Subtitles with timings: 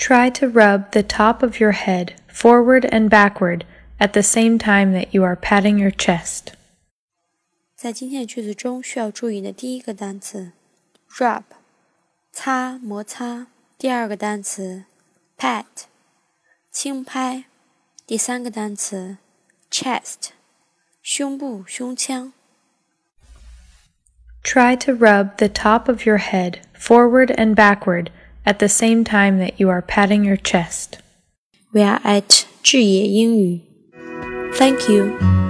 [0.00, 3.64] Try to rub the top of your head forward and backward
[3.98, 6.52] at the same time that you are patting your chest.
[7.74, 10.52] 在今天的句子中，需要注意的第一个单词
[11.18, 11.42] rub，
[12.32, 13.46] 擦摩擦；
[13.78, 14.84] 第二个单词
[15.38, 15.64] pat，
[16.70, 17.44] 轻拍；
[18.06, 19.18] 第三个单词
[19.70, 20.30] chest，
[21.02, 22.32] 胸部、胸腔。
[24.42, 28.10] Try to rub the top of your head forward and backward
[28.45, 30.97] at the same time that you are patting your chest.
[31.73, 33.61] We are at 智也英语.
[34.53, 35.40] Thank you.